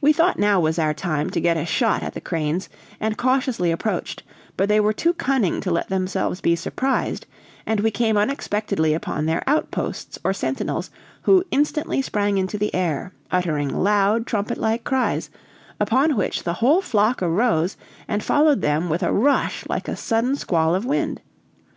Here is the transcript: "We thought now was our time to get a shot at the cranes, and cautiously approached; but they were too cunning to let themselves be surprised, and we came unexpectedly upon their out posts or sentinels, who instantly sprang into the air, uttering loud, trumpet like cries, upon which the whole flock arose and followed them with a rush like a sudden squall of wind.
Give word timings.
"We 0.00 0.12
thought 0.12 0.38
now 0.38 0.60
was 0.60 0.78
our 0.78 0.94
time 0.94 1.28
to 1.30 1.40
get 1.40 1.56
a 1.56 1.66
shot 1.66 2.04
at 2.04 2.14
the 2.14 2.20
cranes, 2.20 2.68
and 3.00 3.18
cautiously 3.18 3.72
approached; 3.72 4.22
but 4.56 4.68
they 4.68 4.78
were 4.78 4.92
too 4.92 5.12
cunning 5.12 5.60
to 5.62 5.70
let 5.72 5.88
themselves 5.88 6.40
be 6.40 6.54
surprised, 6.54 7.26
and 7.66 7.80
we 7.80 7.90
came 7.90 8.16
unexpectedly 8.16 8.94
upon 8.94 9.26
their 9.26 9.42
out 9.48 9.72
posts 9.72 10.16
or 10.22 10.32
sentinels, 10.32 10.90
who 11.22 11.44
instantly 11.50 12.00
sprang 12.00 12.38
into 12.38 12.56
the 12.56 12.72
air, 12.72 13.12
uttering 13.32 13.70
loud, 13.70 14.28
trumpet 14.28 14.58
like 14.58 14.84
cries, 14.84 15.28
upon 15.80 16.16
which 16.16 16.44
the 16.44 16.52
whole 16.62 16.80
flock 16.80 17.20
arose 17.20 17.76
and 18.06 18.22
followed 18.22 18.60
them 18.60 18.88
with 18.88 19.02
a 19.02 19.10
rush 19.12 19.68
like 19.68 19.88
a 19.88 19.96
sudden 19.96 20.36
squall 20.36 20.72
of 20.72 20.84
wind. 20.86 21.20